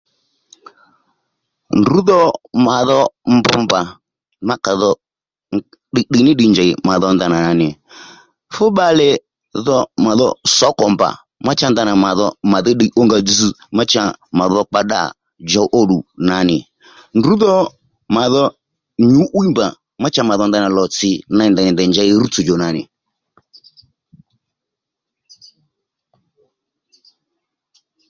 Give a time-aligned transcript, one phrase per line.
[1.79, 2.19] Ndrǔ dho
[2.65, 2.99] mà dho
[3.35, 3.79] mbr mbà
[4.47, 4.89] má kà dho
[5.91, 7.67] ddiy ddiy ní ddiy njèy mà dho ndanà nì
[8.53, 9.09] fú bbalè
[9.65, 10.27] dho mà dho
[10.57, 11.09] sǒko mba
[11.45, 13.41] má cha ndanà mà dho màdhí ddiy ó nga dzz
[13.75, 14.03] má cha
[14.37, 15.01] mà dho kpa ddâ
[15.45, 16.57] djow ó ddù nà nì
[17.17, 17.53] ndrǔ dho
[18.15, 18.43] mà dho
[19.15, 19.67] nyǔ'wiy mbà
[20.01, 22.67] ma cha mà dho ndanà lò tsì ney ndèy nì ndèy njèy rútsò jò nà
[22.75, 22.83] nì